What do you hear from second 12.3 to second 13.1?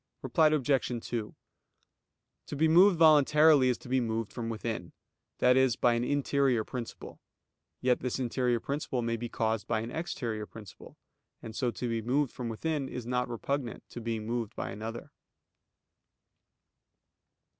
from within is